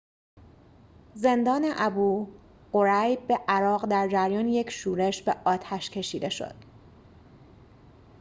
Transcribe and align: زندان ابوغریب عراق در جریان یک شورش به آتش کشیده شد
زندان 1.15 1.65
ابوغریب 1.77 3.31
عراق 3.47 3.85
در 3.85 4.07
جریان 4.07 4.47
یک 4.47 4.69
شورش 4.69 5.21
به 5.21 5.35
آتش 5.45 5.89
کشیده 5.89 6.29
شد 6.29 6.55